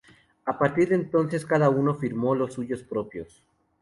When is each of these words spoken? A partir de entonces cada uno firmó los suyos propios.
A 0.45 0.57
partir 0.57 0.89
de 0.89 0.95
entonces 0.95 1.45
cada 1.45 1.69
uno 1.69 1.93
firmó 1.93 2.33
los 2.33 2.53
suyos 2.55 2.81
propios. 2.81 3.43